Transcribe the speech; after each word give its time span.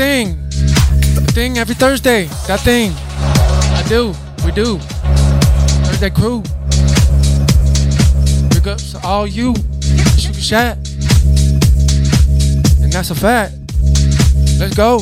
thing. 0.00 0.34
Thing 1.36 1.58
every 1.58 1.74
Thursday. 1.74 2.24
That 2.46 2.60
thing. 2.60 2.92
I 3.76 3.84
do. 3.86 4.14
We 4.46 4.50
do. 4.50 4.78
Thursday 5.84 6.08
crew. 6.08 6.40
Big 8.48 8.66
ups 8.66 8.92
to 8.92 9.00
all 9.04 9.26
you. 9.26 9.54
Shoot 10.16 10.36
your 10.40 10.48
shot. 10.52 10.76
And 12.80 12.90
that's 12.90 13.10
a 13.10 13.14
fact. 13.14 13.52
Let's 14.58 14.74
go. 14.74 15.00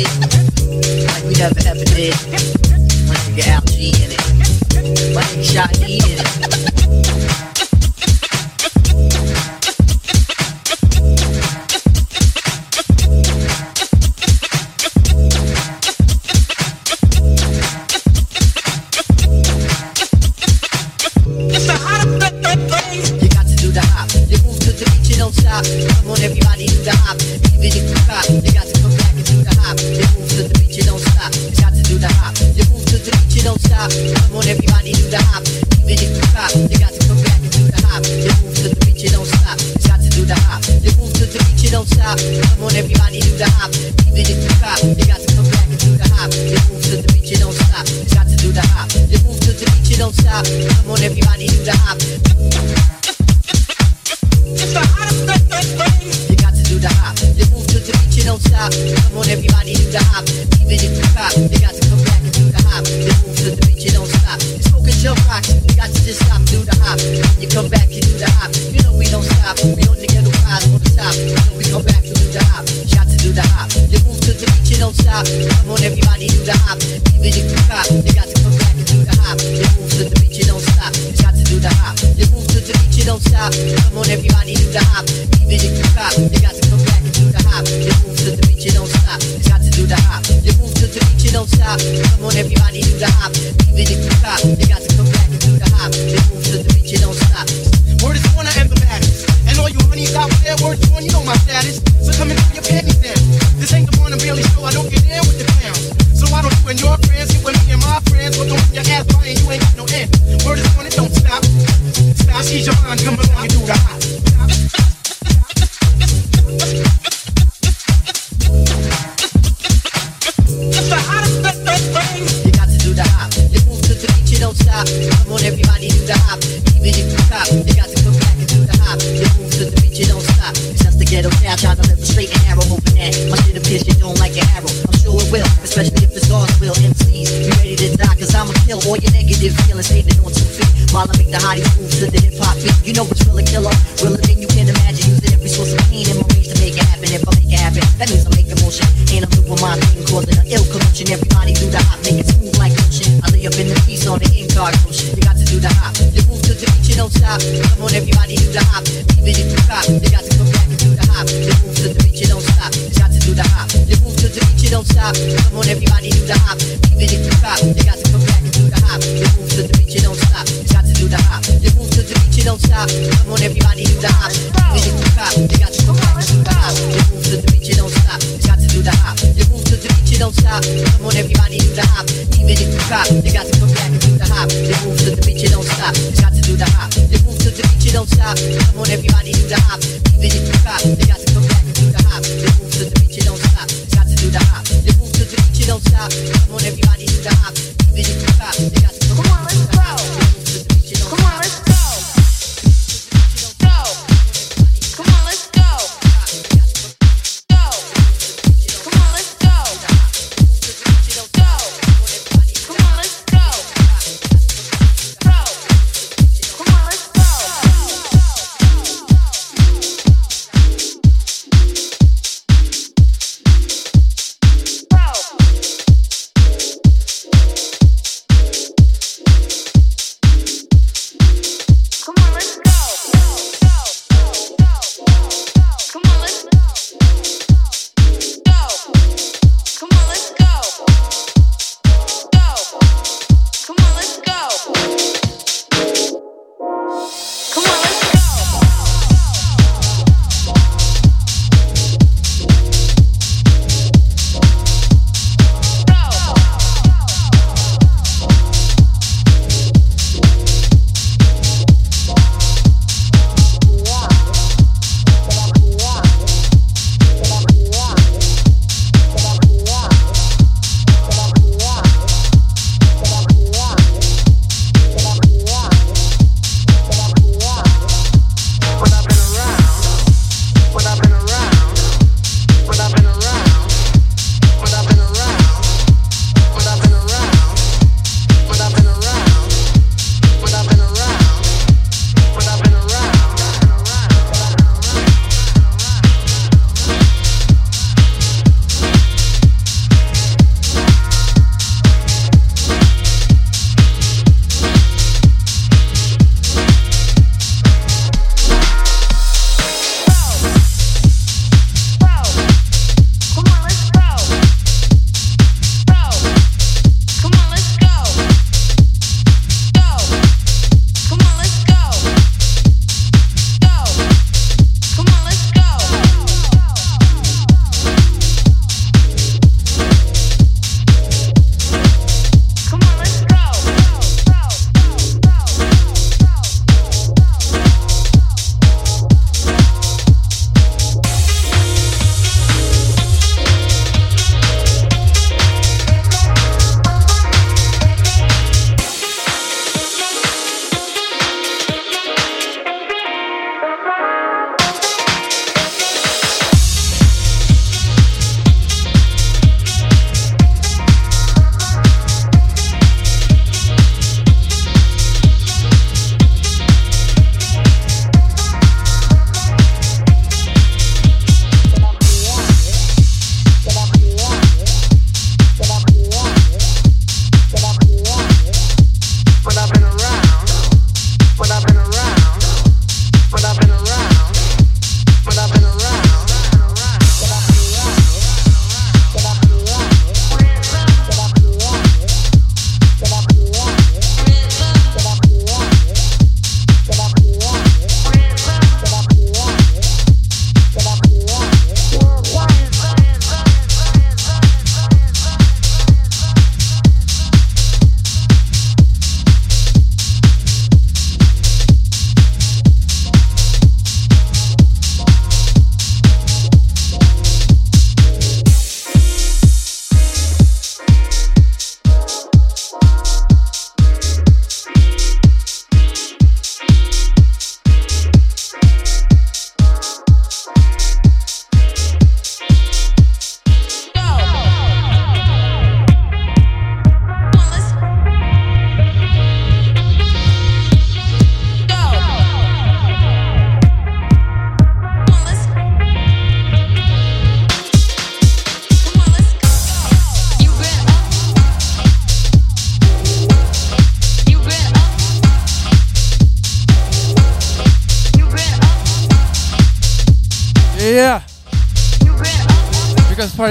like 0.00 1.24
we 1.24 1.34
never 1.34 1.60
ever 1.66 1.84
did. 1.84 2.14
Once 3.06 3.28
you 3.28 3.36
get 3.36 3.48
algae 3.48 3.92
G 3.92 4.04
in 4.04 4.12
it, 4.12 5.14
once 5.14 5.36
you 5.36 5.44
shot 5.44 5.78
E 5.80 6.00
in 6.00 6.18
it. 6.18 7.51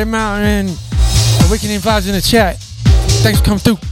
Party 0.02 0.10
Mountain 0.10 0.76
Awakening 1.48 1.80
Vibes 1.80 2.08
in 2.08 2.14
the 2.14 2.22
chat. 2.22 2.58
Thanks 3.22 3.40
for 3.40 3.46
coming 3.46 3.60
through. 3.60 3.91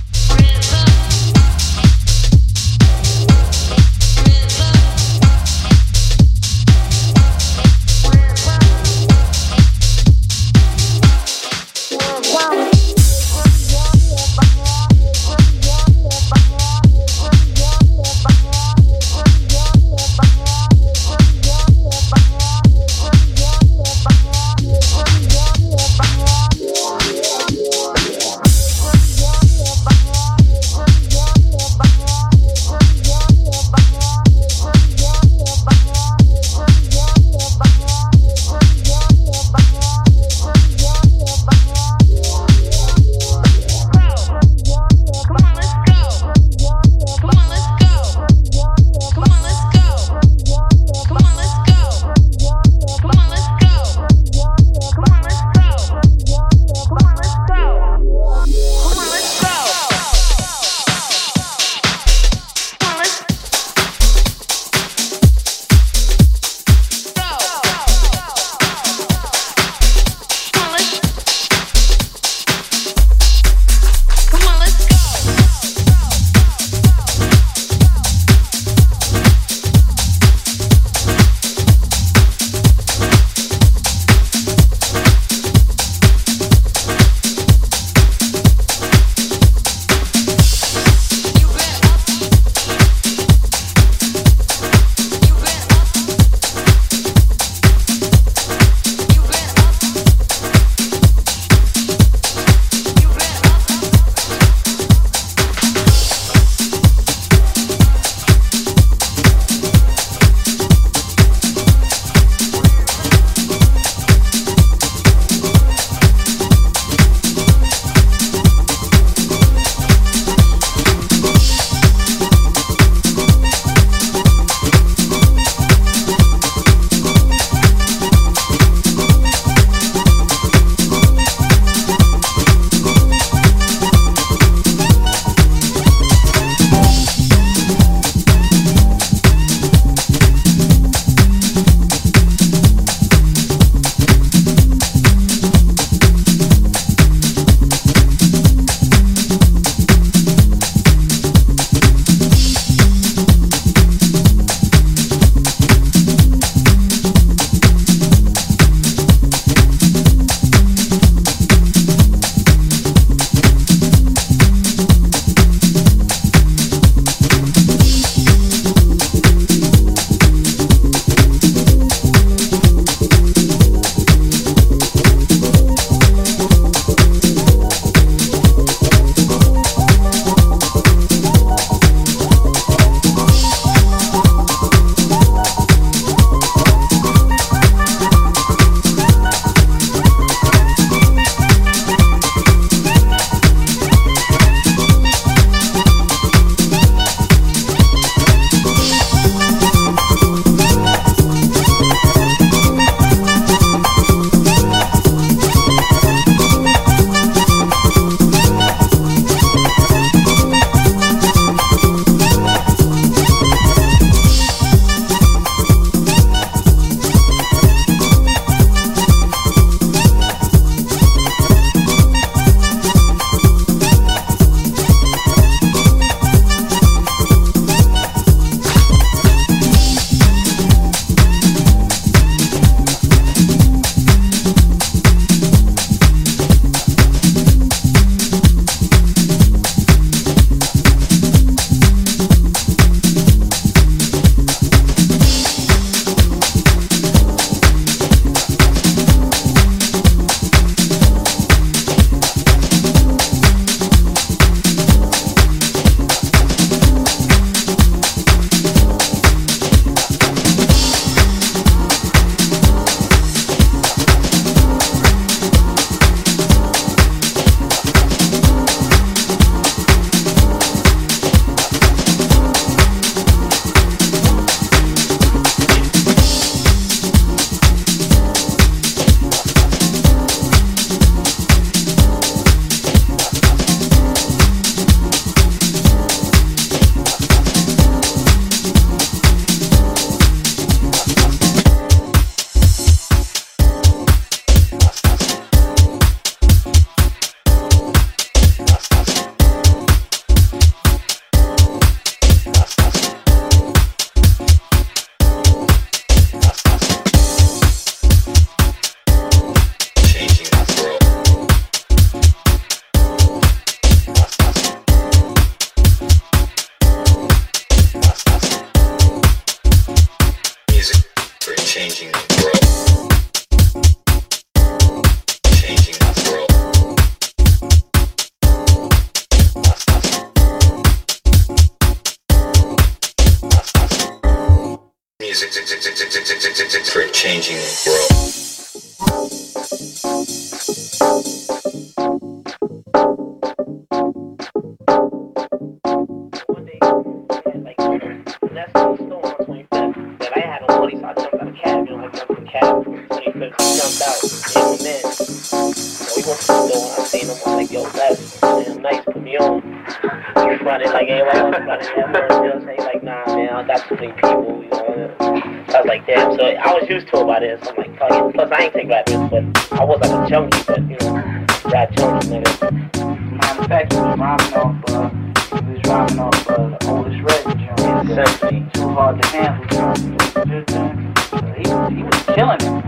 Was, 382.43 382.78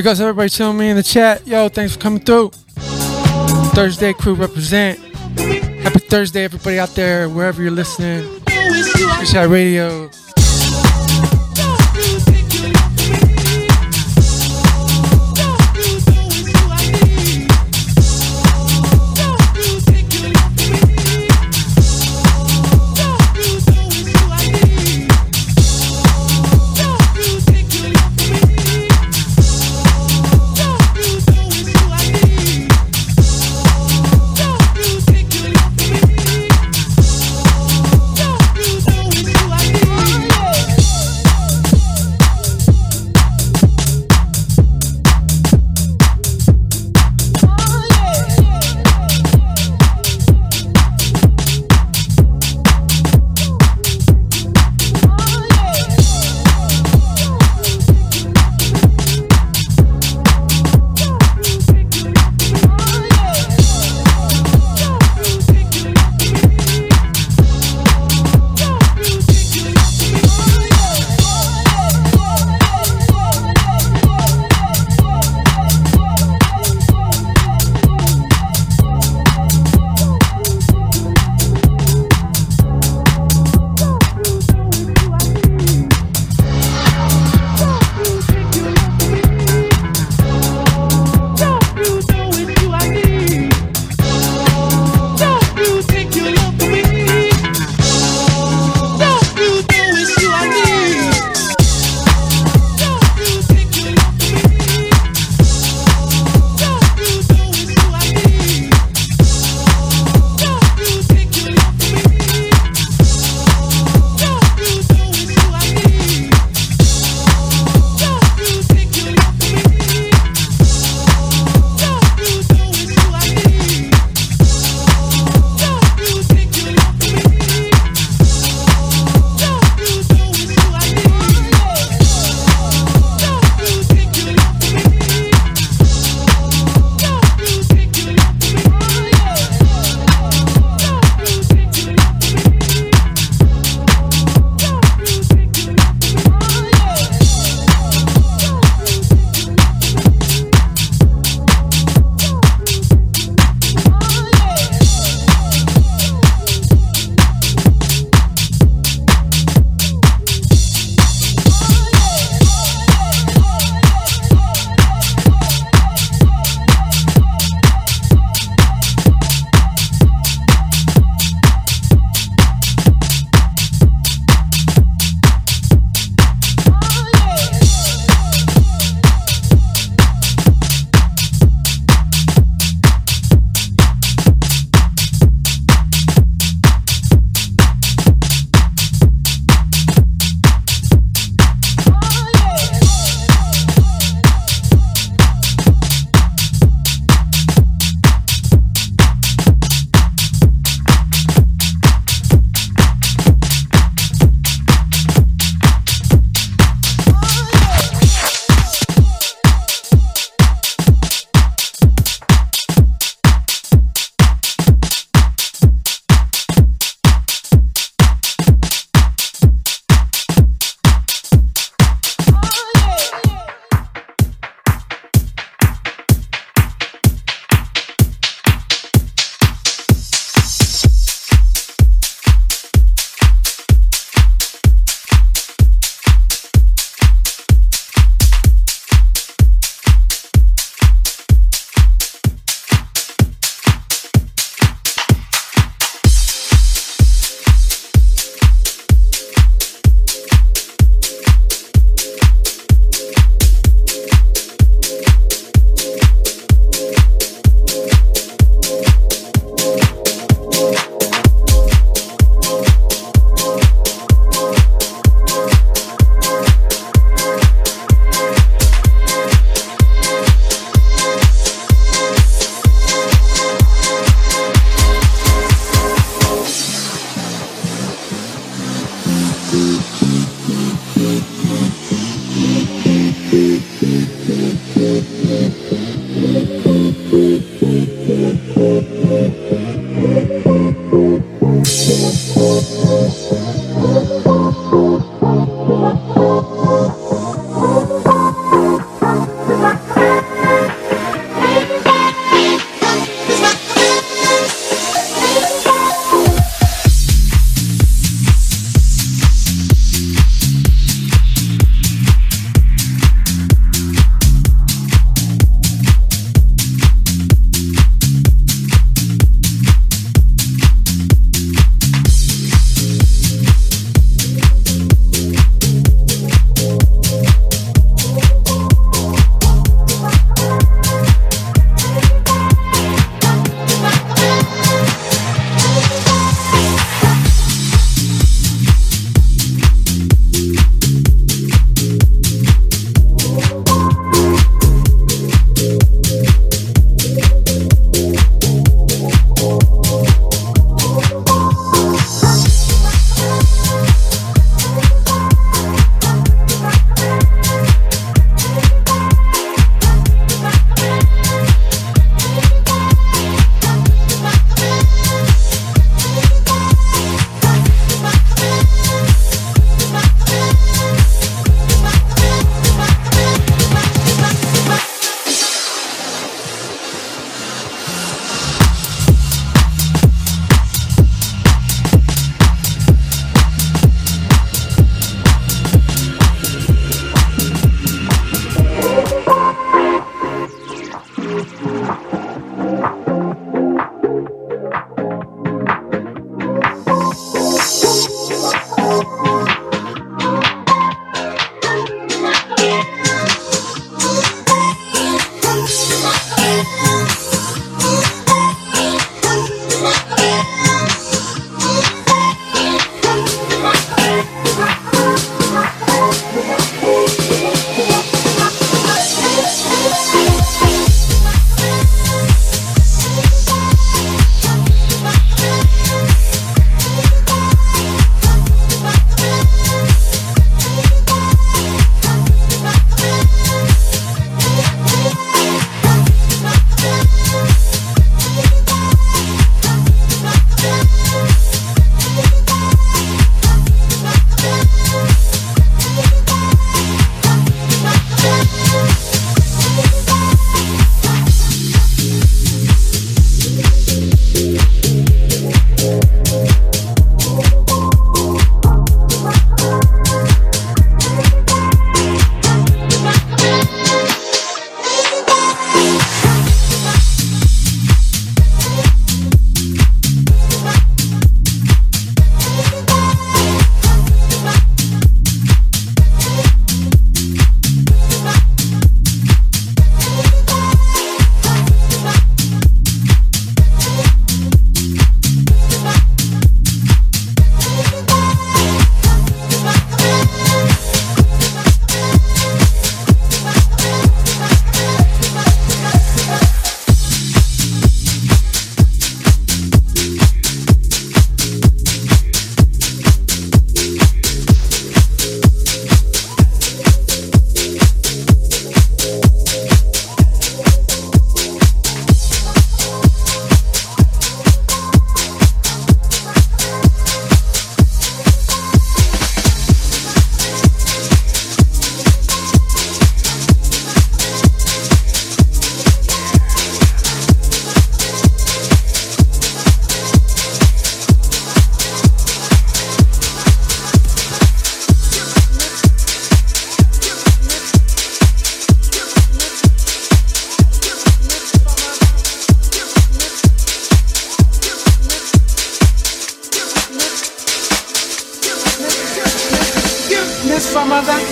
Big 0.00 0.06
ups 0.06 0.20
everybody 0.20 0.48
tuning 0.48 0.78
me 0.78 0.88
in 0.88 0.96
the 0.96 1.02
chat. 1.02 1.46
Yo, 1.46 1.68
thanks 1.68 1.92
for 1.92 2.00
coming 2.00 2.20
through. 2.20 2.48
Thursday 3.74 4.14
crew 4.14 4.32
represent. 4.32 4.98
Happy 5.38 5.98
Thursday, 5.98 6.44
everybody 6.44 6.78
out 6.78 6.88
there, 6.94 7.28
wherever 7.28 7.60
you're 7.60 7.70
listening. 7.70 8.24
Shout 9.26 9.50
Radio, 9.50 10.09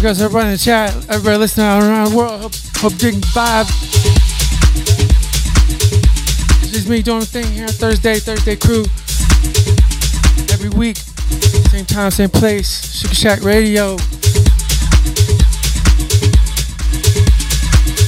Big 0.00 0.06
ups 0.06 0.20
everybody 0.22 0.46
in 0.46 0.52
the 0.52 0.58
chat. 0.58 0.94
Everybody 1.10 1.36
listening 1.36 1.66
around 1.66 2.10
the 2.10 2.16
world. 2.16 2.40
Hope, 2.40 2.54
hope 2.76 2.96
digging 2.96 3.20
vibe. 3.20 3.68
It's 6.62 6.72
just 6.72 6.88
me 6.88 7.02
doing 7.02 7.20
the 7.20 7.26
thing 7.26 7.44
here 7.44 7.64
on 7.64 7.68
Thursday, 7.68 8.18
Thursday 8.18 8.56
crew. 8.56 8.84
Every 10.54 10.70
week, 10.70 10.96
same 10.96 11.84
time, 11.84 12.10
same 12.12 12.30
place. 12.30 12.98
Sugar 12.98 13.14
Shack 13.14 13.42
Radio. 13.42 13.92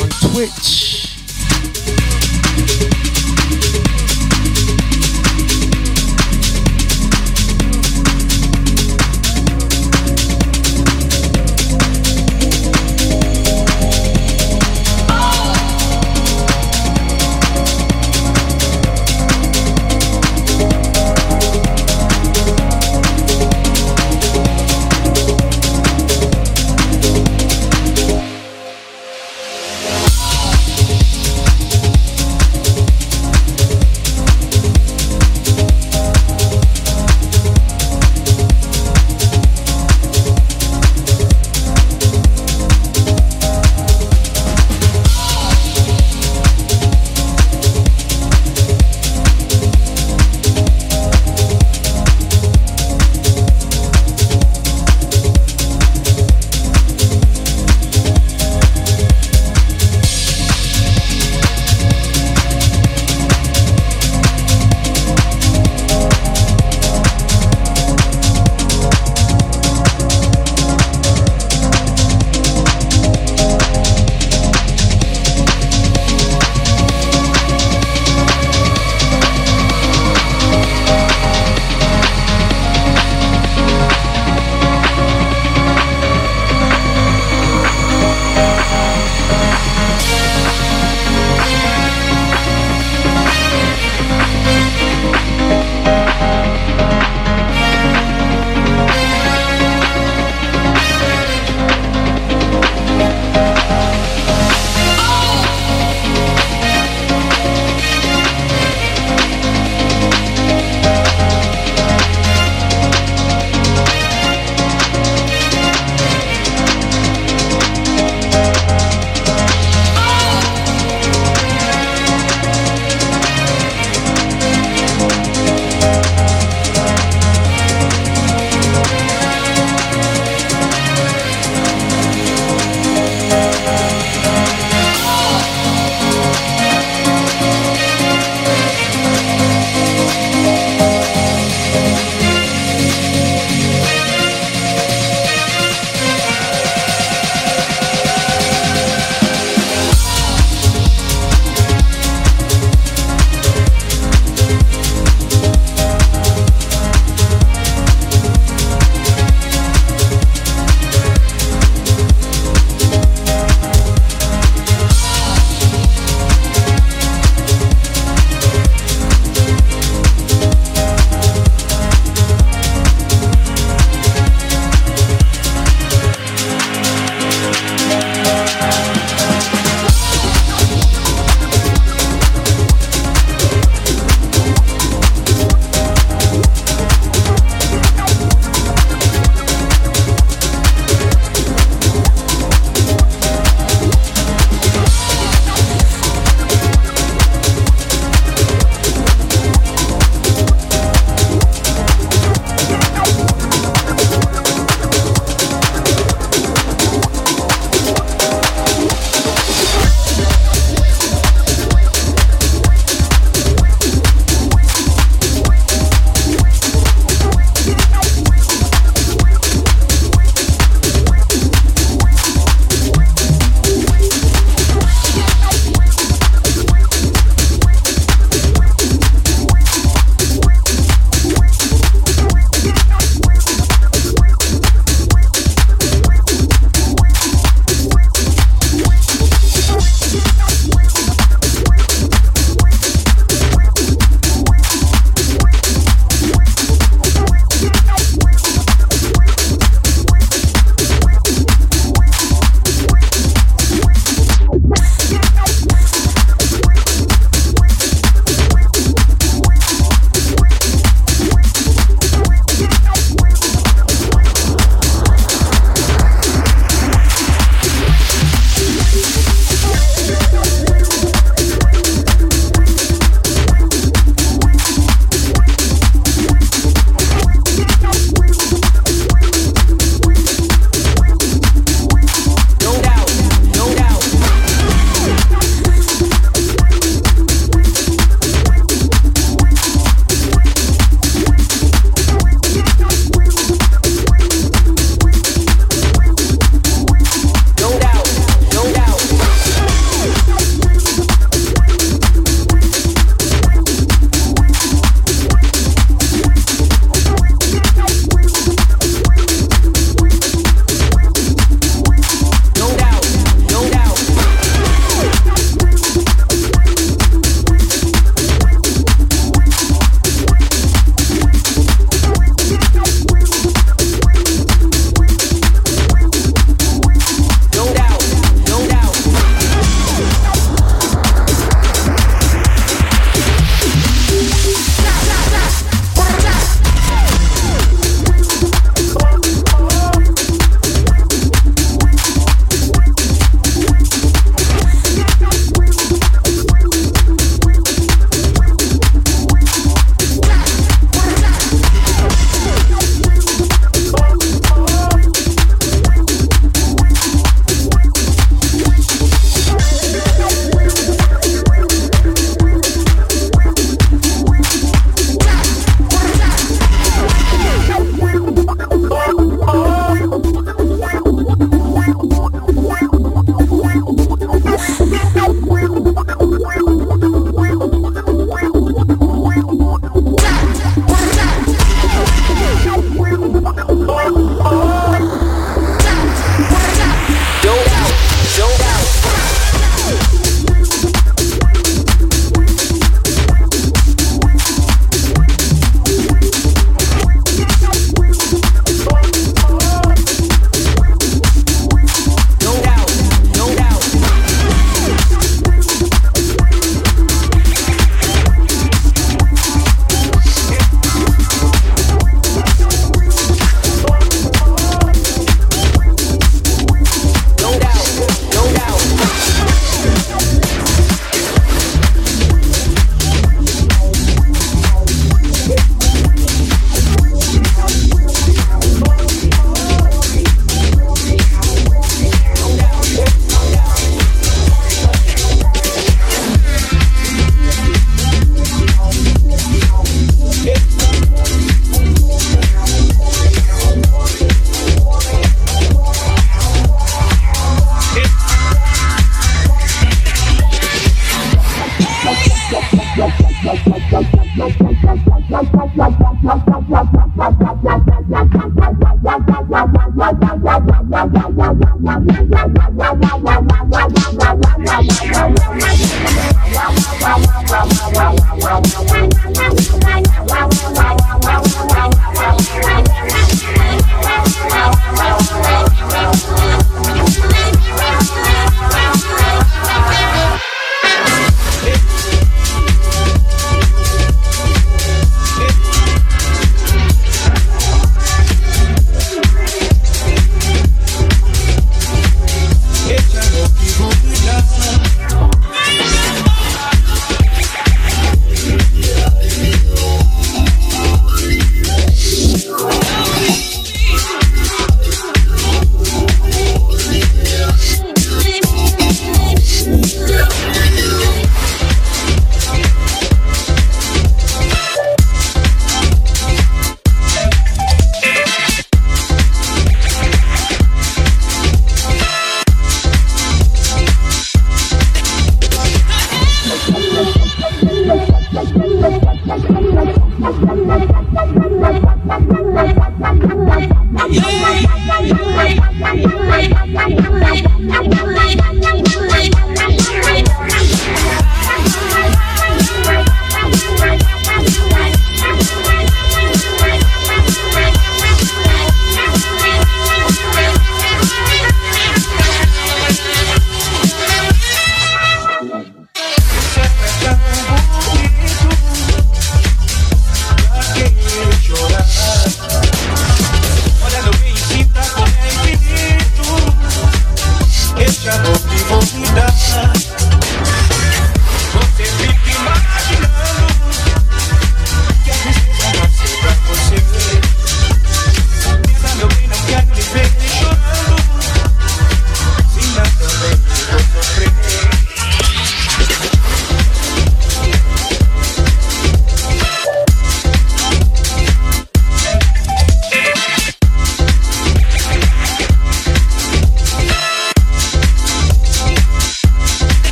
On 0.00 0.32
Twitch. 0.32 0.89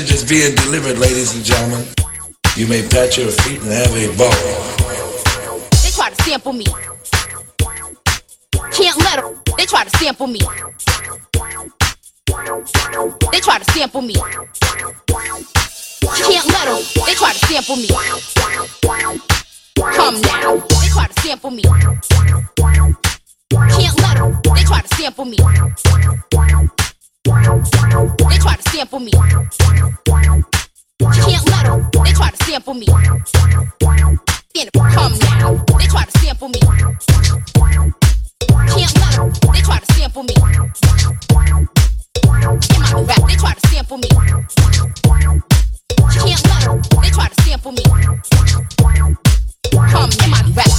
message 0.00 0.14
is 0.16 0.24
being 0.28 0.54
delivered, 0.54 0.98
ladies 0.98 1.34
and 1.34 1.44
gentlemen. 1.44 1.84
You 2.56 2.66
may 2.66 2.82
pat 2.88 3.16
your 3.18 3.28
feet 3.28 3.60
and 3.60 3.70
have 3.70 3.94
a 3.94 4.08
ball. 4.16 4.30
They 5.82 5.90
try 5.90 6.08
to 6.10 6.22
sample 6.22 6.52
me. 6.52 6.64
Can't 8.72 8.96
let 8.98 9.20
them. 9.20 9.42
They 9.58 9.66
try 9.66 9.84
to 9.84 9.90
sample 9.98 10.26
me. 10.26 10.40
They 13.32 13.40
try 13.40 13.58
to 13.58 13.64
sample 13.72 14.02
me. 14.02 14.14
Can't 16.14 16.46
let 16.48 16.64
them. 16.64 16.82
They 17.06 17.14
try 17.14 17.32
to 17.32 17.38
sample 17.46 17.76
me. 17.76 17.88
Come 19.76 20.20
now. 20.22 20.56
They 20.56 20.88
try 20.88 21.06
to 21.08 21.20
sample 21.20 21.50
me. 21.50 21.62
Can't 23.52 24.00
let 24.00 24.16
them. 24.16 24.40
They 24.54 24.64
try 24.64 24.80
to 24.80 24.88
sample 24.96 25.24
me. 25.26 25.36
They 27.24 27.32
try 28.38 28.56
to 28.56 28.62
sample 28.70 28.98
me. 29.00 29.10
You 29.12 29.20
can't 31.00 31.50
let 31.50 31.64
them. 31.64 31.90
They 32.02 32.12
try 32.12 32.30
to 32.30 32.44
sample 32.44 32.72
me. 32.74 32.86
Then 34.54 34.68
come 34.74 35.18
now. 35.18 35.64
They 35.78 35.86
try 35.86 36.04
to 36.04 36.18
sample 36.18 36.48
me. 36.48 36.60
Can't 36.60 37.02
let 38.98 39.16
them. 39.16 39.32
They 39.52 39.60
try 39.60 39.78
to 39.78 39.86
sample 39.94 40.22
me. 40.22 40.34
In 42.74 42.80
my 42.80 42.92
rap, 43.02 43.22
they 43.28 43.36
try 43.36 43.52
to 43.52 43.68
sample 43.68 43.98
me. 43.98 44.08
Can't 44.08 44.48
let 46.48 46.60
them. 46.64 46.80
They 47.02 47.10
try 47.10 47.28
to 47.28 47.42
sample 47.42 47.72
me. 47.72 47.82
Come 49.72 50.10
in 50.24 50.30
my 50.30 50.42
rap. 50.56 50.70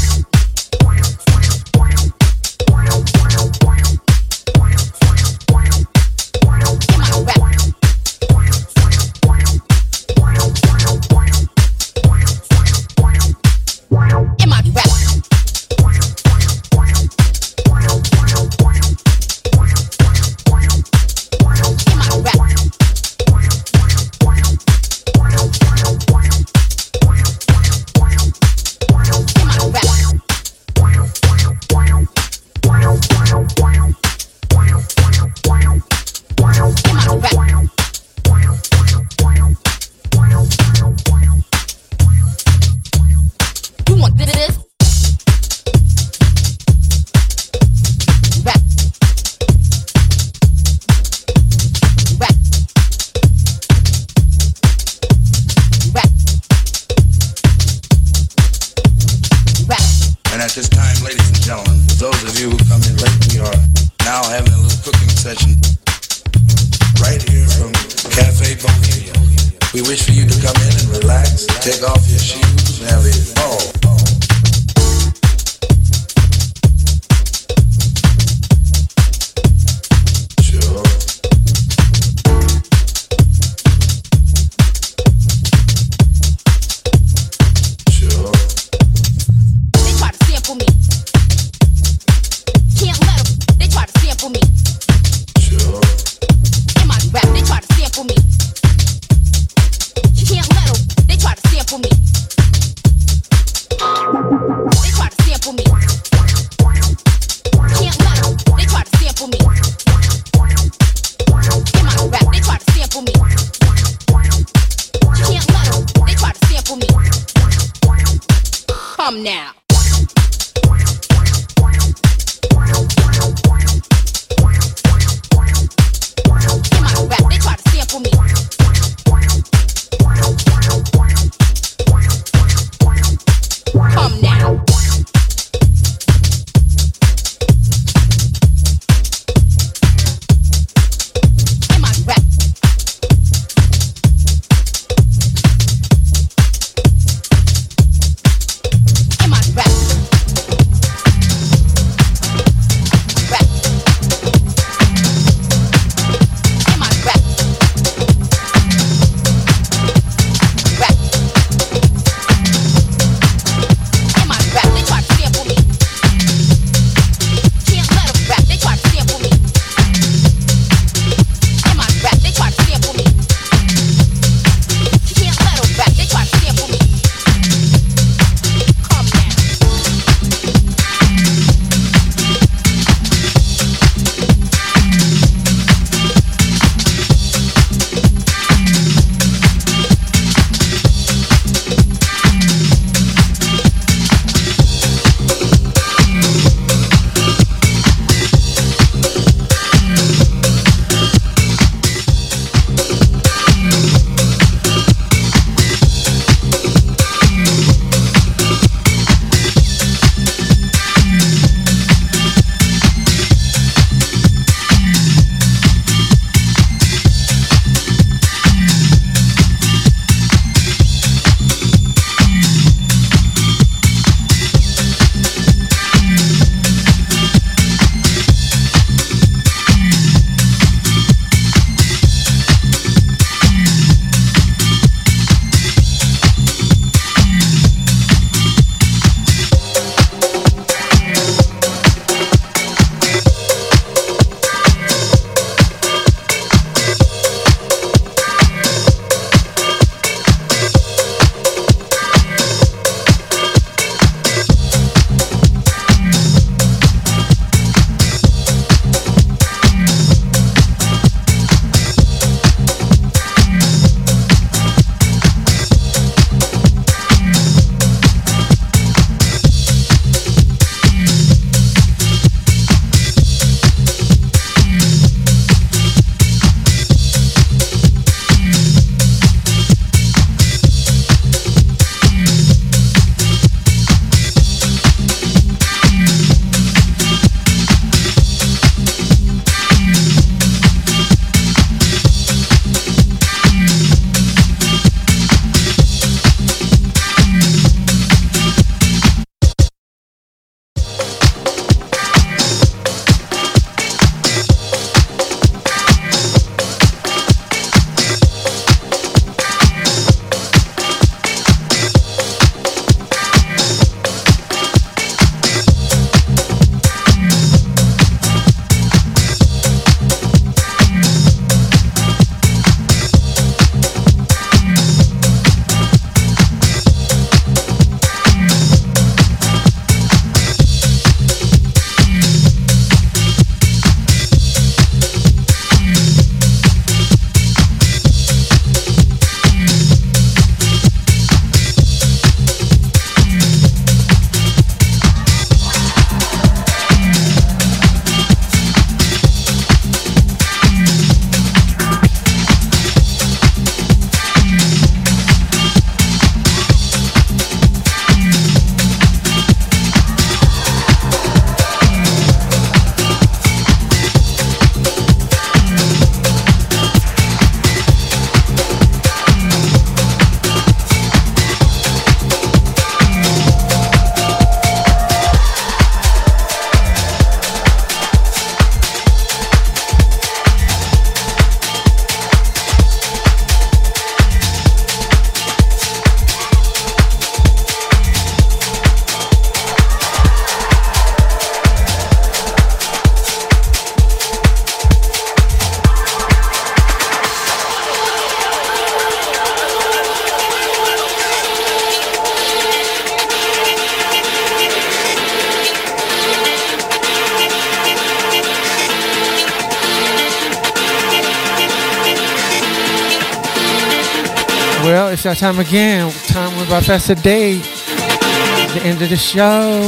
It's 415.23 415.39
that 415.39 415.47
time 415.51 415.59
again. 415.59 416.09
Time 416.25 416.49
by 416.67 416.81
fast 416.81 417.05
today. 417.05 417.57
The 417.57 418.81
end 418.83 418.99
of 419.03 419.09
the 419.09 419.15
show. 419.15 419.79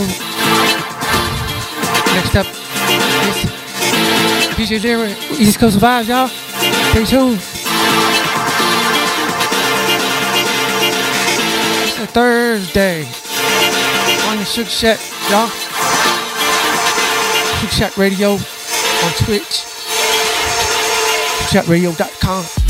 Next 2.13 2.35
up 2.35 2.45
is 2.45 4.53
DJ 4.53 4.83
Lyric, 4.83 5.17
East 5.39 5.57
Coast 5.57 5.79
Vibes, 5.79 6.07
y'all. 6.07 6.27
Stay 6.27 7.05
tuned. 7.05 7.39
It's 11.81 11.97
a 11.97 12.05
Thursday 12.05 13.05
on 14.29 14.37
the 14.37 14.45
Shook 14.45 14.67
Shack, 14.67 14.99
y'all. 15.31 15.47
Shook 17.57 17.71
Shack 17.71 17.97
Radio 17.97 18.33
on 18.33 19.11
Twitch. 19.25 19.65
ShookShackRadio.com. 21.49 22.62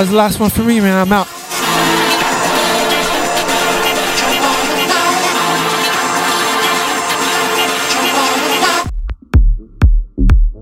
was 0.00 0.10
the 0.10 0.16
last 0.16 0.38
one 0.38 0.50
for 0.50 0.62
me, 0.62 0.80
man. 0.80 0.96
I'm 0.96 1.12
out. 1.12 1.37